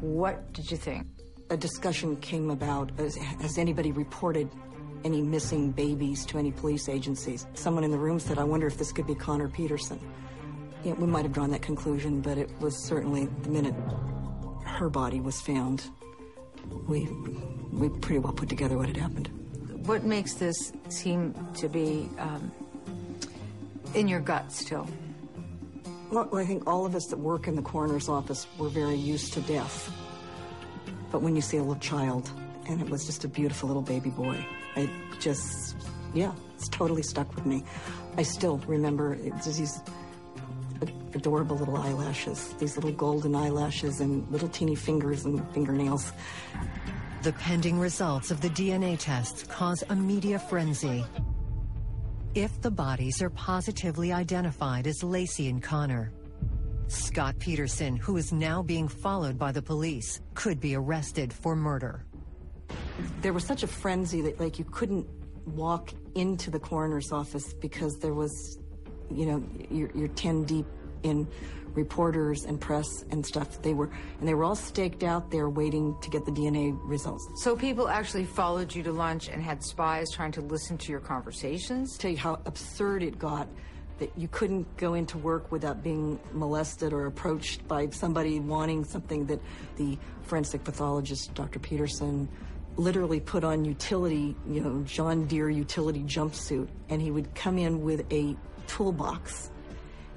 [0.02, 1.08] what did you think?
[1.50, 2.91] A discussion came about.
[3.00, 4.52] Has, has anybody reported
[5.04, 7.48] any missing babies to any police agencies?
[7.56, 10.00] Someone in the room said, I wonder if this could be Conner Peterson.
[10.84, 13.74] Yeah, we might have drawn that conclusion, but it was certainly the minute
[14.63, 15.89] her body was found,
[16.88, 17.10] we
[17.72, 19.30] we pretty well put together what had happened.
[19.88, 22.52] What makes this seem to be um,
[23.93, 24.88] in your gut still?
[26.12, 29.34] Well, I think all of us that work in the coroner's office were very used
[29.34, 29.91] to death.
[31.12, 32.30] But when you see a little child,
[32.67, 35.75] and it was just a beautiful little baby boy, it just,
[36.13, 37.63] yeah, it's totally stuck with me.
[38.17, 39.80] I still remember these
[41.13, 46.12] adorable little eyelashes, these little golden eyelashes and little teeny fingers and fingernails.
[47.23, 51.06] The pending results of the DNA tests cause a media frenzy.
[52.34, 56.13] If the bodies are positively identified as Laci and Conner.
[56.88, 62.06] Scott Peterson, who is now being followed by the police, could be arrested for murder.
[63.22, 65.10] There was such a frenzy that, like, you couldn't
[65.46, 68.60] walk into the coroner's office because there was,
[69.13, 70.65] you know, you're, you're 10 deep
[71.03, 71.27] in
[71.73, 73.61] reporters and press and stuff.
[73.61, 77.27] They were, and they were all staked out there waiting to get the DNA results.
[77.35, 80.99] So people actually followed you to lunch and had spies trying to listen to your
[80.99, 81.97] conversations?
[81.97, 83.47] Tell you how absurd it got
[83.99, 89.27] that you couldn't go into work without being molested or approached by somebody wanting something
[89.27, 89.39] that
[89.75, 91.59] the forensic pathologist, Dr.
[91.59, 92.27] Peterson,
[92.77, 97.81] literally put on utility, you know, John Deere utility jumpsuit, and he would come in
[97.81, 98.35] with a
[98.65, 99.50] toolbox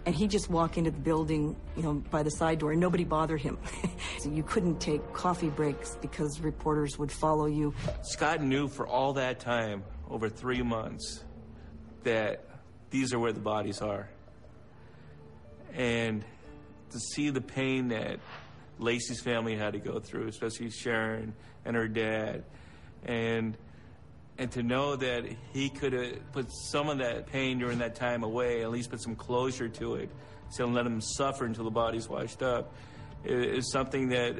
[0.06, 3.04] and he'd just walk into the building, you know, by the side door, and nobody
[3.04, 3.58] bothered him.
[4.18, 7.74] so you couldn't take coffee breaks because reporters would follow you.
[8.02, 11.24] Scott knew for all that time, over three months,
[12.02, 12.44] that
[12.90, 14.08] these are where the bodies are.
[15.72, 16.24] And
[16.90, 18.20] to see the pain that
[18.78, 22.44] Laci's family had to go through, especially Sharon and her dad,
[23.04, 23.56] and
[24.38, 28.24] and to know that he could have put some of that pain during that time
[28.24, 30.10] away, at least put some closure to it,
[30.50, 32.72] so let him suffer until the body's washed up,
[33.24, 34.36] is something that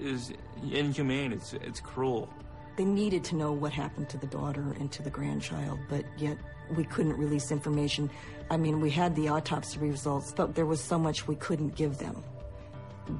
[0.00, 0.32] is
[0.70, 1.32] inhumane.
[1.32, 2.28] It's it's cruel.
[2.76, 6.36] They needed to know what happened to the daughter and to the grandchild, but yet
[6.76, 8.10] we couldn't release information.
[8.50, 11.98] I mean, we had the autopsy results, but there was so much we couldn't give
[11.98, 12.22] them.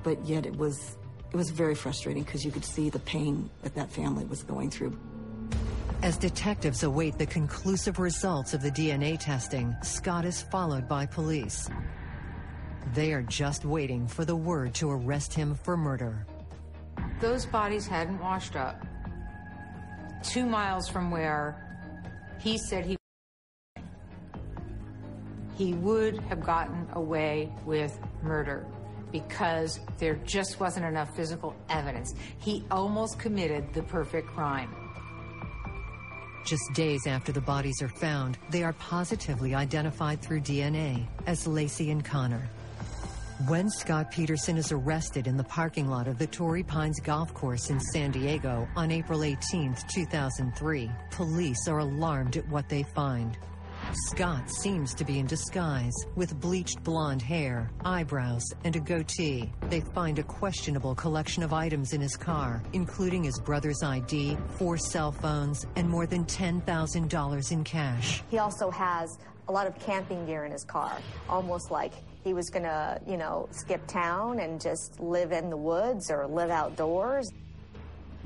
[0.02, 0.96] But yet it was
[1.32, 4.70] it was very frustrating because you could see the pain that that family was going
[4.70, 4.98] through.
[6.02, 11.70] As detectives await the conclusive results of the DNA testing, Scott is followed by police.
[12.94, 16.26] They are just waiting for the word to arrest him for murder.
[17.20, 18.84] Those bodies hadn't washed up.
[20.22, 21.62] Two miles from where
[22.38, 22.96] he said he
[25.56, 28.66] he would have gotten away with murder
[29.10, 32.14] because there just wasn't enough physical evidence.
[32.38, 34.85] He almost committed the perfect crime.
[36.46, 41.90] Just days after the bodies are found, they are positively identified through DNA as Laci
[41.90, 42.48] and Conner.
[43.48, 47.68] When Scott Peterson is arrested in the parking lot of the Torrey Pines Golf Course
[47.68, 53.36] in San Diego on April 18, 2003, police are alarmed at what they find.
[54.04, 59.50] Scott seems to be in disguise, with bleached blonde hair, eyebrows, and a goatee.
[59.70, 64.76] They find a questionable collection of items in his car, including his brother's ID, four
[64.76, 68.22] cell phones, and more than $10,000 in cash.
[68.30, 72.50] He also has a lot of camping gear in his car, almost like he was
[72.50, 77.30] gonna, you know, skip town and just live in the woods or live outdoors.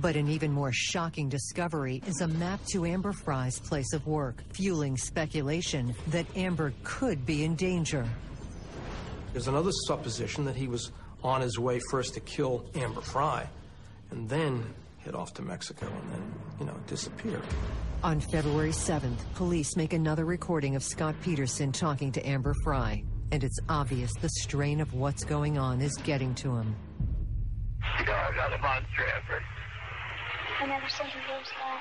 [0.01, 4.43] But an even more shocking discovery is a map to Amber Frey's place of work,
[4.53, 8.07] fueling speculation that Amber could be in danger.
[9.33, 10.91] There's another supposition that he was
[11.23, 13.47] on his way first to kill Amber Frey
[14.11, 14.65] and then
[15.05, 17.41] head off to Mexico and then, you know, disappear.
[18.03, 23.45] On February 7th, police make another recording of Scott Peterson talking to Amber Frey, and
[23.45, 26.75] it's obvious the strain of what's going on is getting to him.
[27.99, 29.43] You know, I got a monster effort.
[30.61, 31.81] I never said you was that.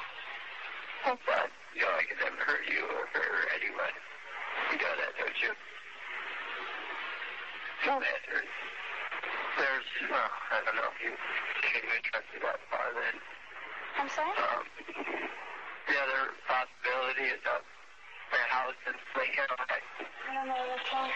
[1.28, 3.92] But, you know, I can never hurt you or hurt anyone.
[4.72, 5.52] You know that, don't you?
[7.84, 8.00] No.
[8.00, 8.48] There's,
[9.60, 11.12] there's, well, I don't know if you
[11.60, 13.16] came interested that far then.
[14.00, 14.32] I'm sorry?
[14.48, 14.64] Um,
[15.92, 17.60] the other possibility is that
[18.32, 19.84] my house in Lake Arrowhead,
[20.24, 21.12] I don't know what's wrong.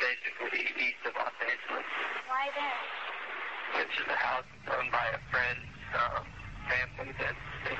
[0.00, 1.88] basically east of Los Angeles.
[2.32, 2.80] Why there?
[3.84, 5.60] It's just a house owned by a friend.
[6.00, 6.24] um,
[6.68, 7.34] family that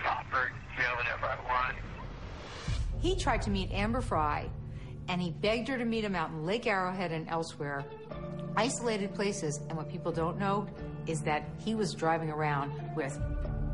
[0.07, 1.77] offered, I want.
[3.01, 4.51] He tried to meet Amber Frey,
[5.09, 7.85] and he begged her to meet him out in Lake Arrowhead and elsewhere,
[8.57, 9.61] isolated places.
[9.69, 10.67] And what people don't know
[11.07, 13.19] is that he was driving around with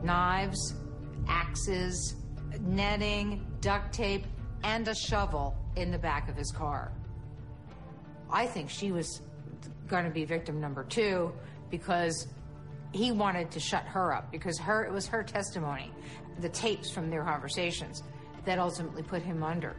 [0.03, 0.75] knives,
[1.29, 2.17] axes,
[2.61, 4.27] netting, duct tape,
[4.65, 6.93] and a shovel in the back of his car.
[8.31, 9.23] I think she was
[9.87, 11.33] going to be victim number two
[11.71, 12.29] because
[12.93, 15.93] He wanted to shut her up because her it was her testimony,
[16.41, 18.03] the tapes from their conversations,
[18.45, 19.77] that ultimately put him under.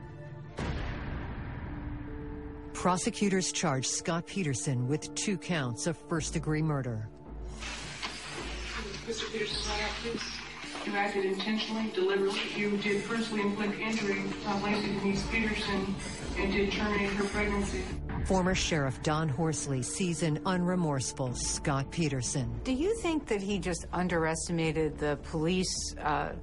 [2.73, 7.09] Prosecutors charged Scott Peterson with two counts of first degree murder.
[9.05, 9.31] Mr.
[9.31, 10.40] Peterson, may I please?
[10.85, 12.41] You acted intentionally, deliberately.
[12.55, 15.95] You did personally inflict injury on Laci Denise Peterson
[16.37, 17.83] and did terminate her pregnancy.
[18.25, 22.59] Former Sheriff Don Horsley sees an unremorseful Scott Peterson.
[22.63, 26.33] Do you think that he just underestimated the police uh,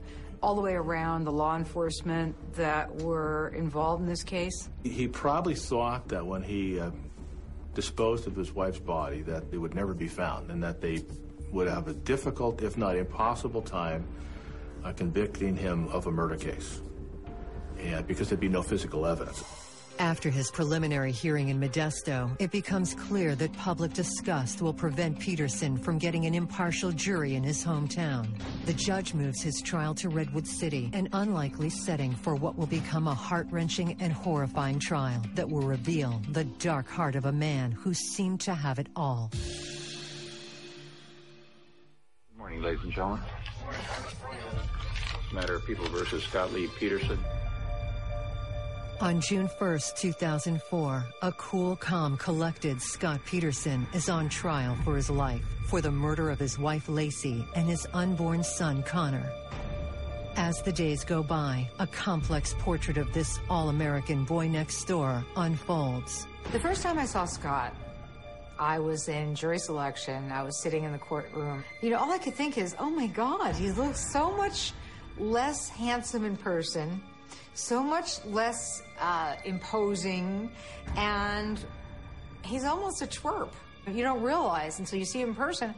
[0.42, 4.68] all the way around, the law enforcement that were involved in this case?
[4.84, 6.90] He probably thought that when he uh,
[7.74, 11.04] disposed of his wife's body that it would never be found and that they
[11.52, 14.04] would have a difficult, if not impossible time
[14.84, 16.80] uh, convicting him of a murder case.
[17.78, 19.44] And because there'd be no physical evidence.
[20.00, 25.76] After his preliminary hearing in Modesto, it becomes clear that public disgust will prevent Peterson
[25.76, 28.28] from getting an impartial jury in his hometown.
[28.64, 33.08] The judge moves his trial to Redwood City, an unlikely setting for what will become
[33.08, 37.92] a heart-wrenching and horrifying trial that will reveal the dark heart of a man who
[37.92, 39.32] seemed to have it all.
[42.48, 43.20] Good morning, ladies and gentlemen.
[45.34, 47.18] Matter of People versus Scott Lee Peterson.
[49.02, 55.10] On June 1st, 2004, a cool, calm, collected Scott Peterson is on trial for his
[55.10, 59.30] life for the murder of his wife Laci and his unborn son Conner.
[60.36, 66.26] As the days go by, a complex portrait of this all-American boy next door unfolds.
[66.52, 67.74] The first time I saw Scott,
[68.58, 70.30] I was in jury selection.
[70.32, 71.64] I was sitting in the courtroom.
[71.80, 74.72] You know, all I could think is, oh my God, he looks so much
[75.18, 77.00] less handsome in person,
[77.54, 80.50] so much less uh, imposing,
[80.96, 81.64] and
[82.42, 83.50] he's almost a twerp.
[83.86, 85.74] You don't realize until you see him in person,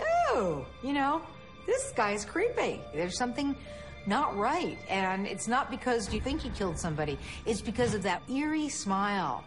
[0.00, 1.20] oh, you know,
[1.66, 2.80] this guy's creepy.
[2.92, 3.54] There's something
[4.06, 4.78] not right.
[4.88, 9.44] And it's not because you think he killed somebody, it's because of that eerie smile.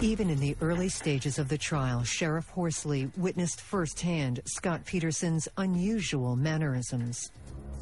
[0.00, 6.34] Even in the early stages of the trial, Sheriff Horsley witnessed firsthand Scott Peterson's unusual
[6.34, 7.30] mannerisms.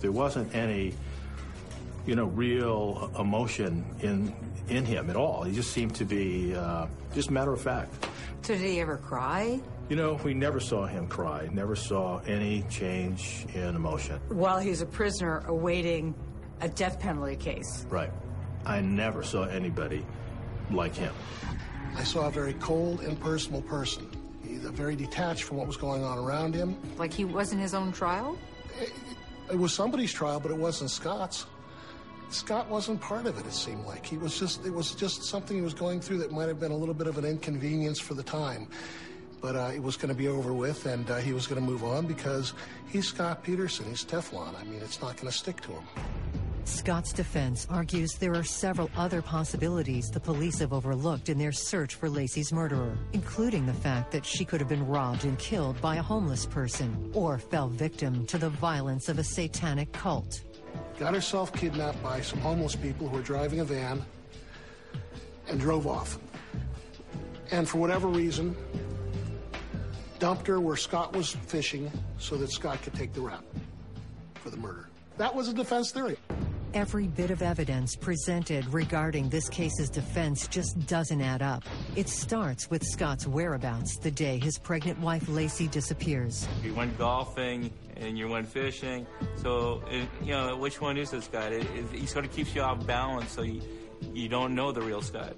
[0.00, 0.94] There wasn't any,
[2.07, 4.35] you know, real emotion in
[4.68, 5.42] in him at all.
[5.42, 8.07] He just seemed to be uh, just matter of fact.
[8.42, 9.61] So did he ever cry?
[9.88, 11.48] You know, we never saw him cry.
[11.53, 14.20] Never saw any change in emotion.
[14.29, 16.14] While he's a prisoner awaiting
[16.61, 17.87] a death penalty case.
[17.88, 18.12] Right.
[18.64, 20.05] I never saw anybody
[20.70, 21.12] like him.
[21.96, 24.09] I saw a very cold and personal person.
[24.46, 26.76] He's very detached from what was going on around him.
[26.98, 28.38] Like he wasn't his own trial?
[28.81, 28.92] It,
[29.53, 31.46] it was somebody's trial, but it wasn't Scott's.
[32.31, 34.07] Scott wasn't part of it, it seemed like.
[34.07, 36.70] He was just, it was just something he was going through that might have been
[36.70, 38.68] a little bit of an inconvenience for the time.
[39.40, 41.66] But uh, it was going to be over with, and uh, he was going to
[41.66, 42.53] move on because
[42.88, 43.87] he's Scott Peterson.
[43.87, 44.55] He's Teflon.
[44.61, 45.83] I mean, it's not going to stick to him.
[46.64, 51.94] Scott's defense argues there are several other possibilities the police have overlooked in their search
[51.94, 55.96] for Laci's murderer, including the fact that she could have been robbed and killed by
[55.96, 60.42] a homeless person or fell victim to the violence of a satanic cult.
[60.99, 64.05] Got herself kidnapped by some homeless people who were driving a van
[65.49, 66.18] and drove off.
[67.51, 68.57] And for whatever reason,
[70.18, 73.44] dumped her where Scott was fishing so that Scott could take the rap
[74.35, 74.88] for the murder.
[75.16, 76.16] That was a defense theory.
[76.72, 81.64] Every bit of evidence presented regarding this case's defense just doesn't add up.
[81.96, 86.46] It starts with Scott's whereabouts the day his pregnant wife Laci disappears.
[86.62, 89.04] You went golfing and you went fishing,
[89.37, 91.48] so it, you know which one is this guy?
[91.48, 93.61] It, it, he sort of keeps you off balance, so you
[94.14, 95.35] you don't know the real Scott.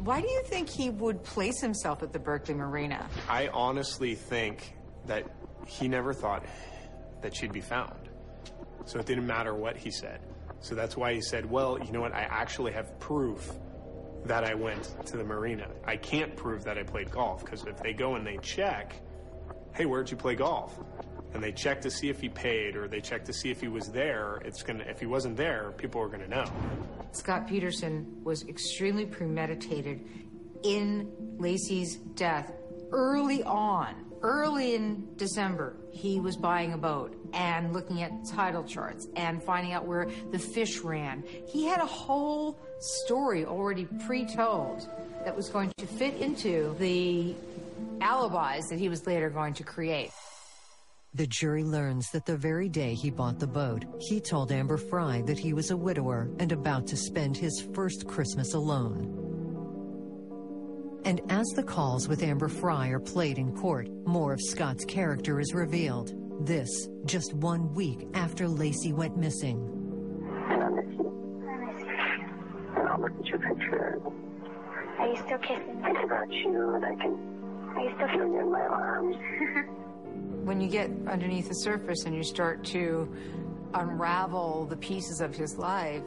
[0.00, 3.08] Why do you think he would place himself at the Berkeley Marina?
[3.26, 5.24] I honestly think that
[5.66, 6.44] he never thought
[7.22, 8.10] that she'd be found.
[8.84, 10.20] So it didn't matter what he said.
[10.64, 12.14] So that's why he said, well, you know what?
[12.14, 13.52] I actually have proof
[14.24, 15.68] that I went to the marina.
[15.84, 18.94] I can't prove that I played golf because if they go and they check,
[19.74, 20.78] hey, where'd you play golf?
[21.34, 23.68] And they check to see if he paid or they check to see if he
[23.68, 26.46] was there, it's gonna if he wasn't there, people are gonna know.
[27.12, 30.00] Scott Peterson was extremely premeditated
[30.62, 32.50] in Laci's death
[32.90, 34.13] early on.
[34.24, 39.74] Early in December, he was buying a boat and looking at tidal charts and finding
[39.74, 41.22] out where the fish ran.
[41.46, 44.88] He had a whole story already pre-told
[45.26, 47.34] that was going to fit into the
[48.00, 50.10] alibis that he was later going to create.
[51.12, 55.20] The jury learns that the very day he bought the boat, he told Amber Frey
[55.26, 59.23] that he was a widower and about to spend his first Christmas alone.
[61.04, 65.38] And as the calls with Amber Frey are played in court, more of Scott's character
[65.38, 66.14] is revealed.
[66.46, 69.58] This just one week after Laci went missing.
[70.48, 71.46] And I miss you.
[71.46, 72.80] I miss you.
[72.80, 74.00] And I'll look at your picture.
[74.98, 75.82] Are you still kissing me?
[75.82, 77.18] Think about you and I can.
[77.76, 79.16] Are you still feel you in my arms?
[80.44, 83.10] When you get underneath the surface and you start to
[83.72, 86.02] unravel the pieces of his life,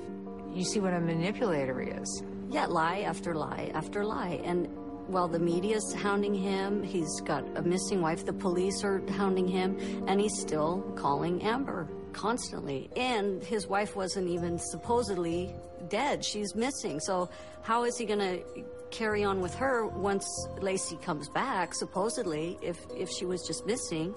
[0.53, 2.23] you see what a manipulator he is.
[2.47, 4.39] Yeah, lie after lie after lie.
[4.43, 4.67] And
[5.07, 9.77] while the media's hounding him, he's got a missing wife, the police are hounding him,
[10.07, 12.89] and he's still calling Amber constantly.
[12.95, 15.53] And his wife wasn't even supposedly
[15.89, 16.25] dead.
[16.25, 16.99] She's missing.
[16.99, 17.29] So
[17.61, 18.43] how is he going to
[18.91, 20.25] carry on with her once
[20.57, 24.13] Laci comes back, supposedly, if, if she was just missing?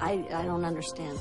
[0.00, 1.18] I, I don't understand.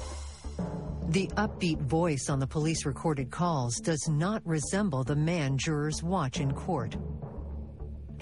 [1.09, 6.39] The upbeat voice on the police recorded calls does not resemble the man jurors watch
[6.39, 6.95] in court.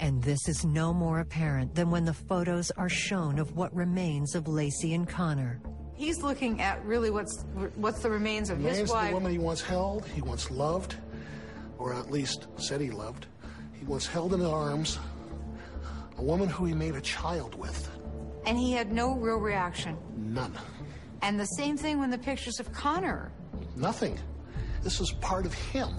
[0.00, 4.34] And this is no more apparent than when the photos are shown of what remains
[4.34, 5.60] of Laci and Conner.
[5.94, 7.44] He's looking at really what's
[7.76, 9.10] what's the remains of Remains his wife.
[9.10, 10.96] the woman he once held, he once loved,
[11.76, 13.26] or at least said he loved.
[13.78, 14.98] He once held in his arms
[16.16, 17.90] a woman who he made a child with.
[18.46, 19.98] And he had no real reaction.
[20.16, 20.56] None.
[21.20, 23.30] And the same thing when the pictures of Conner.
[23.76, 24.18] Nothing.
[24.82, 25.90] This is part of him.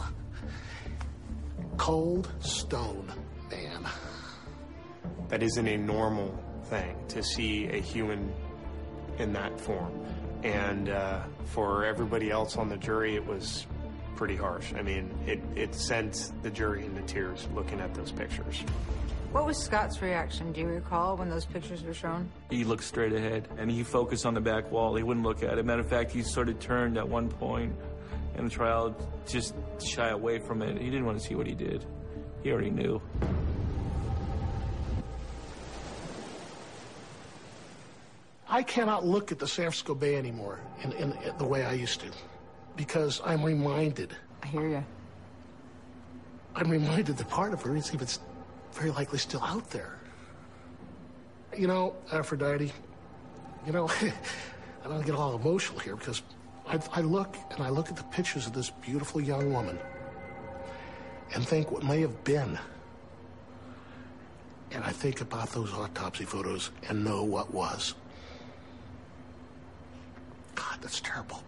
[1.78, 3.31] Cold stone man.
[5.32, 8.34] That isn't a normal thing to see a human
[9.18, 10.06] in that form.
[10.44, 13.66] And uh, for everybody else on the jury, it was
[14.18, 14.74] pretty harsh.
[14.76, 18.60] I mean, it, it sent the jury into tears looking at those pictures.
[19.32, 22.30] What was Scott's reaction, do you recall, when those pictures were shown?
[22.50, 24.98] He looked straight ahead and he focused on the back wall.
[24.98, 25.66] He wouldn't look at it.
[25.66, 27.74] Matter of fact, he sort of turned at one point
[28.36, 28.94] in the trial,
[29.26, 30.78] just shy away from it.
[30.78, 31.86] He didn't want to see what he did.
[32.44, 33.02] He already knew.
[38.52, 41.72] I cannot look at the San Francisco Bay anymore in, in, in the way I
[41.72, 42.08] used to
[42.76, 44.14] because I'm reminded.
[44.44, 44.86] I hear you.
[46.54, 48.08] I'm reminded that part of her is even
[48.74, 49.98] very likely still out there.
[51.58, 52.74] You know, Aphrodite,
[53.66, 53.90] you know,
[54.84, 56.22] I don't get all emotional here because
[56.68, 59.80] I, I look and I look at the pictures of this beautiful young woman
[61.34, 62.60] and think what may have been.
[64.72, 67.96] And I think about those autopsy photos and know what was.
[70.56, 71.44] God, that's terrible.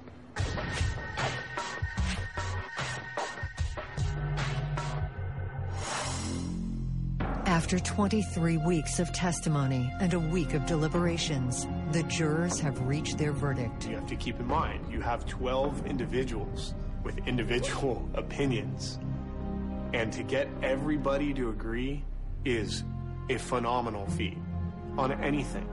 [7.45, 13.32] After 23 weeks of testimony and a week of deliberations, the jurors have reached their
[13.32, 13.88] verdict.
[13.88, 16.74] You have to keep in mind, you have 12 individuals
[17.04, 18.97] with individual opinions.
[19.93, 22.04] And to get everybody to agree
[22.43, 22.84] is
[23.30, 24.38] a phenomenal feat
[24.97, 25.70] on anything.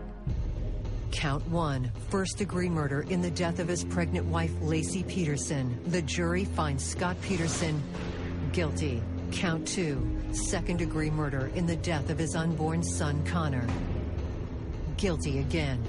[1.11, 5.79] Count one, first degree murder in the death of his pregnant wife, Laci Peterson.
[5.87, 7.83] The jury finds Scott Peterson
[8.53, 9.03] guilty.
[9.33, 13.67] Count two, second degree murder in the death of his unborn son, Conner.
[14.97, 15.83] Guilty again.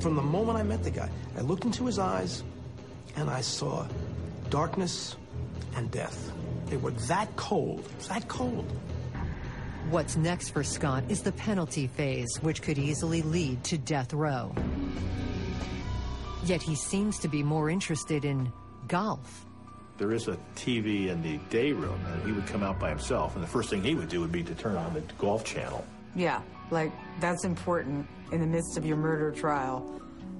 [0.00, 2.42] From the moment I met the guy, I looked into his eyes
[3.16, 3.86] and I saw
[4.50, 5.16] darkness
[5.74, 6.32] and death.
[6.66, 8.70] They were that cold, that cold.
[9.90, 14.52] What's next for Scott is the penalty phase, which could easily lead to death row.
[16.44, 18.52] Yet he seems to be more interested in
[18.88, 19.46] golf.
[19.96, 23.36] There is a TV in the day room, and he would come out by himself,
[23.36, 25.86] and the first thing he would do would be to turn on the golf channel.
[26.16, 29.88] Yeah, like that's important in the midst of your murder trial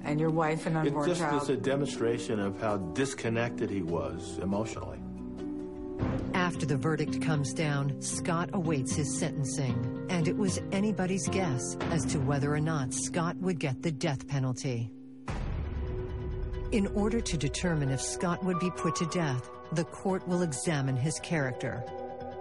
[0.03, 1.43] and your wife and unborn It just child.
[1.43, 4.99] is a demonstration of how disconnected he was emotionally.
[6.33, 12.05] After the verdict comes down, Scott awaits his sentencing, and it was anybody's guess as
[12.05, 14.91] to whether or not Scott would get the death penalty.
[16.71, 20.95] In order to determine if Scott would be put to death, the court will examine
[20.95, 21.83] his character.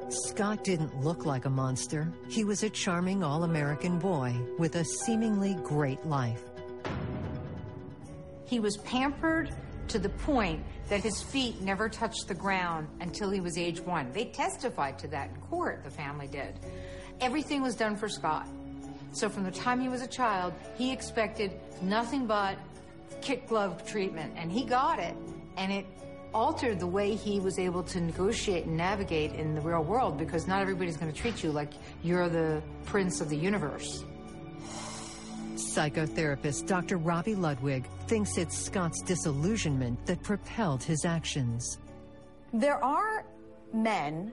[0.08, 2.12] Scott didn't look like a monster.
[2.28, 6.42] He was a charming all American boy with a seemingly great life.
[8.44, 9.52] He was pampered
[9.88, 14.12] to the point that his feet never touched the ground until he was age one.
[14.12, 16.58] They testified to that in court, the family did.
[17.20, 18.48] Everything was done for Scott.
[19.12, 22.58] So from the time he was a child, he expected nothing but
[23.22, 25.14] kit glove treatment, and he got it,
[25.56, 25.86] and it
[26.34, 30.46] altered the way he was able to negotiate and navigate in the real world because
[30.46, 31.70] not everybody's going to treat you like
[32.02, 34.04] you're the prince of the universe.
[35.56, 36.98] Psychotherapist Dr.
[36.98, 41.78] Robi Ludwig thinks it's Scott's disillusionment that propelled his actions.
[42.52, 43.24] There are
[43.72, 44.32] men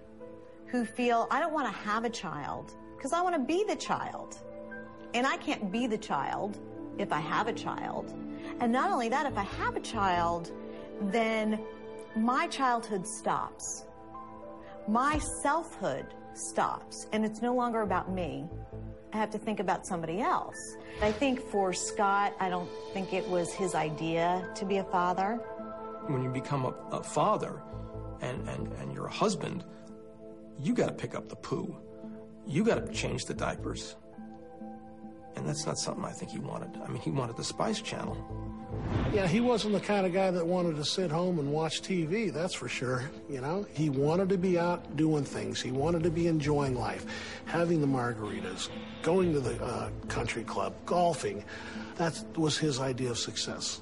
[0.67, 3.75] who feel, I don't want to have a child because I want to be the
[3.75, 4.37] child.
[5.13, 6.59] And I can't be the child
[6.97, 8.13] if I have a child.
[8.59, 10.51] And not only that, if I have a child,
[11.01, 11.59] then
[12.15, 13.85] my childhood stops.
[14.87, 18.45] My selfhood stops, and it's no longer about me.
[19.13, 20.75] Have to think about somebody else.
[20.99, 25.35] I think for Scott, I don't think it was his idea to be a father.
[26.07, 27.61] When you become a, a father
[28.21, 29.65] and, and, and you're a husband,
[30.59, 31.77] you got to pick up the poo.
[32.47, 33.95] You got to change the diapers.
[35.35, 36.69] And that's not something I think he wanted.
[36.83, 38.17] I mean, he wanted the Spice Channel.
[39.13, 42.33] Yeah, he wasn't the kind of guy that wanted to sit home and watch TV,
[42.33, 43.09] that's for sure.
[43.29, 45.61] You know, he wanted to be out doing things.
[45.61, 47.05] He wanted to be enjoying life,
[47.45, 48.69] having the margaritas,
[49.03, 51.43] going to the uh, country club, golfing.
[51.97, 53.81] That was his idea of success.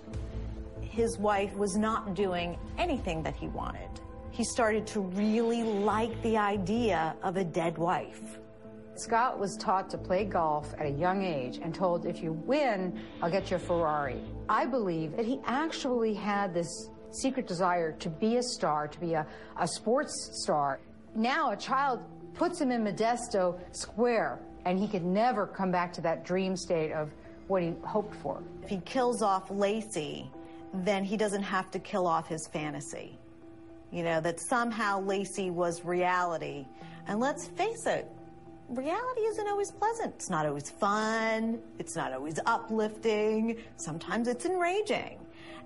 [0.82, 3.90] His wife was not doing anything that he wanted.
[4.32, 8.40] He started to really like the idea of a dead wife.
[8.96, 13.00] Scott was taught to play golf at a young age and told, if you win,
[13.22, 14.22] I'll get you a Ferrari.
[14.50, 19.14] I believe that he actually had this secret desire to be a star, to be
[19.14, 19.26] a,
[19.58, 20.80] a sports star.
[21.16, 26.02] Now a child puts him in Modesto Square, and he could never come back to
[26.02, 27.10] that dream state of
[27.48, 28.44] what he hoped for.
[28.64, 30.30] If he kills off Laci,
[30.74, 33.18] then he doesn't have to kill off his fantasy.
[33.92, 36.66] You know, that somehow Laci was reality.
[37.08, 38.10] And let's face it,
[38.72, 40.16] reality isn't always pleasant.
[40.16, 41.60] It's not always fun.
[41.80, 43.58] It's not always uplifting.
[43.78, 45.20] Sometimes it's enraging.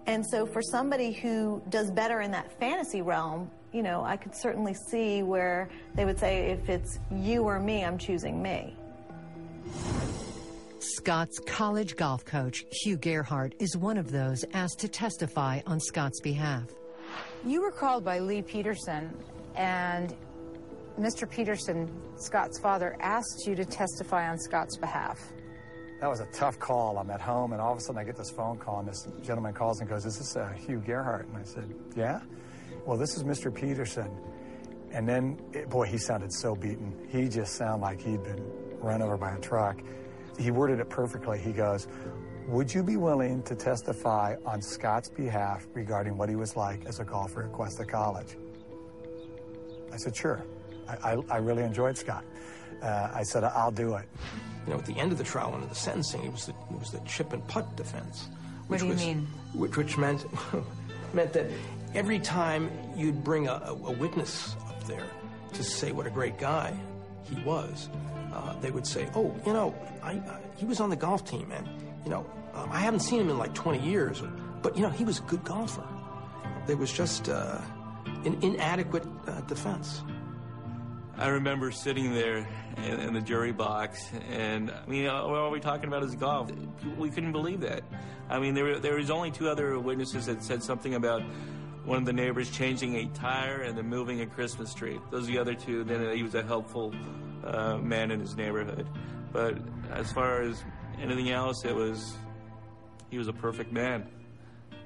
[0.07, 4.35] And so for somebody who does better in that fantasy realm, you know, I could
[4.35, 8.75] certainly see where they would say, if it's you or me, I'm choosing me.
[10.79, 16.21] Scott's college golf coach, Hugh Gerhardt, is one of those asked to testify on Scott's
[16.21, 16.65] behalf.
[17.43, 19.11] You were called by Lee Peterson,
[19.55, 20.15] and
[20.99, 21.29] Mr.
[21.29, 25.33] Peterson, Scott's father, asked you to testify on Scott's behalf.
[25.99, 26.97] That was a tough call.
[26.97, 29.07] I'm at home, and all of a sudden I get this phone call, and this
[29.21, 31.27] gentleman calls and goes, Is this uh, Hugh Gerhardt?
[31.27, 32.21] And I said, Yeah.
[32.85, 33.53] Well, this is Mr.
[33.53, 34.09] Peterson.
[34.91, 36.93] And then, it, boy, he sounded so beaten.
[37.09, 38.45] He just sounded like he'd been
[38.79, 39.81] run over by a truck.
[40.39, 41.39] He worded it perfectly.
[41.39, 41.87] He goes,
[42.47, 46.99] Would you be willing to testify on Scott's behalf regarding what he was like as
[46.99, 48.37] a golfer at Cuesta College?
[49.91, 50.45] I said, Sure.
[50.87, 52.23] I, I, I really enjoyed Scott.
[52.81, 54.07] Uh, I said, I'll do it.
[54.65, 56.79] You know, at the end of the trial, under the sentencing, it was the, it
[56.79, 58.29] was the chip and putt defense.
[58.67, 59.27] What do you was, mean?
[59.53, 60.25] Which, which meant
[61.13, 61.47] meant that
[61.93, 65.05] every time you'd bring a, a, a, witness up there
[65.53, 66.75] to say what a great guy
[67.23, 67.89] he was,
[68.33, 71.51] uh, they would say, "Oh, you know, I, uh, he was on the golf team,
[71.51, 71.67] and
[72.03, 74.23] you know, um, I haven't seen him in like 20 years,
[74.61, 75.83] but you know, he was a good golfer."
[76.65, 77.61] There was just uh,
[78.25, 80.01] an inadequate uh, defense.
[81.17, 82.47] I remember sitting there
[82.77, 86.51] in, in, the jury box, and I mean, all we talking about is golf.
[86.97, 87.83] We couldn't believe that.
[88.29, 91.21] I mean, there, there was only two other witnesses that said something about
[91.85, 94.99] one of the neighbors changing a tire and then moving a Christmas tree.
[95.11, 95.83] Those are the other two.
[95.83, 96.93] Then he was a helpful
[97.43, 98.87] uh, man in his neighborhood.
[99.31, 99.57] But
[99.91, 100.63] as far as
[100.99, 102.15] anything else, it was
[103.09, 104.09] he was a perfect man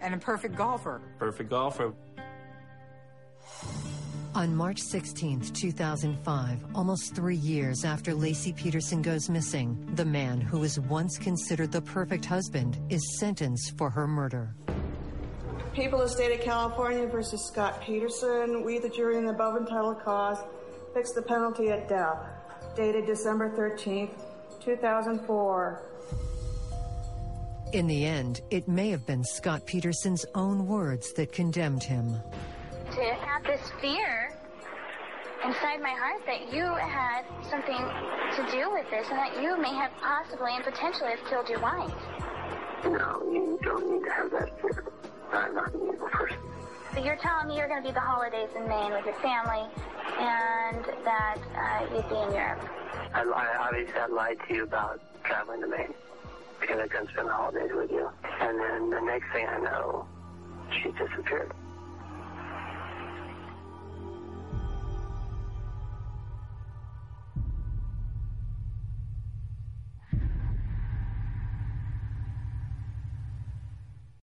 [0.02, 1.02] and a perfect golfer.
[1.18, 1.94] Perfect golfer.
[4.36, 10.60] On March 16, 2005, almost three years after Laci Peterson goes missing, the man who
[10.60, 14.56] was once considered the perfect husband is sentenced for her murder.
[15.74, 19.58] People of the state of California versus Scott Peterson, we, the jury in the above
[19.58, 20.38] entitled cause,
[20.94, 22.20] fix the penalty at death,
[22.76, 24.12] dated December 13th,
[24.64, 25.82] 2004.
[27.74, 32.16] In the end, it may have been Scott Peterson's own words that condemned him
[33.00, 34.36] to have this fear
[35.46, 37.80] inside my heart that you had something
[38.36, 41.62] to do with this and that you may have possibly and potentially have killed your
[41.62, 41.94] wife.
[42.84, 44.84] No, you don't need to have that fear.
[45.32, 46.38] I'm not an evil person.
[46.94, 49.64] So you're telling me you're going to be the holidays in Maine with your family
[50.20, 52.60] and that uh, you'd be in Europe.
[53.14, 55.94] I, I obviously I lied to you about traveling to Maine
[56.60, 58.10] because I couldn't spend the holidays with you.
[58.42, 60.06] And then the next thing I know,
[60.70, 61.54] she disappeared.